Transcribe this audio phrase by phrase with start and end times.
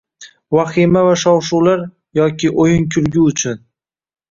[0.55, 1.85] Vahima va shov-shuvlar
[2.21, 3.65] yoki oʻyin-kulgi uchun